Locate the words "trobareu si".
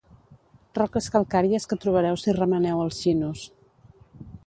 1.85-2.37